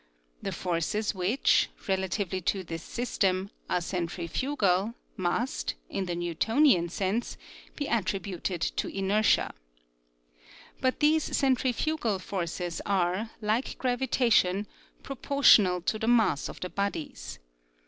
The 0.41 0.51
forces 0.51 1.13
which, 1.13 1.69
relatively 1.87 2.41
to 2.41 2.63
this 2.63 2.81
system, 2.81 3.51
are 3.69 3.81
centrifugal 3.81 4.95
must, 5.15 5.75
in 5.91 6.07
the 6.07 6.15
Newtonian 6.15 6.89
sense, 6.89 7.37
be 7.75 7.85
attributed 7.85 8.61
to 8.61 8.87
in 8.87 9.09
ertia. 9.09 9.51
But 10.79 11.01
these 11.01 11.37
centrifugal 11.37 12.17
forces 12.17 12.81
are, 12.83 13.29
like 13.43 13.77
gravitation, 13.77 14.65
proportional 15.03 15.81
to 15.81 15.99
the 15.99 16.07
mass 16.07 16.49
of 16.49 16.59
the 16.61 16.69
bodies. 16.71 17.37